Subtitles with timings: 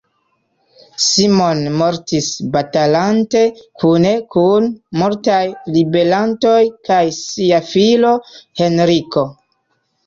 [1.07, 3.43] Simon mortis batalante,
[3.83, 5.45] kune kun multaj
[5.77, 6.59] ribelantoj
[6.91, 8.17] kaj sia filo
[8.65, 9.31] Henriko.